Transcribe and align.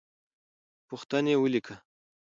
پوښتنې 0.87 1.33
ولیکه. 1.41 1.75